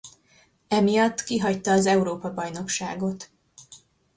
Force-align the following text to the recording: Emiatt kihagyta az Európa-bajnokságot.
Emiatt 0.67 1.23
kihagyta 1.23 1.71
az 1.71 1.85
Európa-bajnokságot. 1.85 3.29